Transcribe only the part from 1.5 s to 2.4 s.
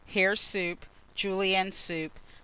Soup.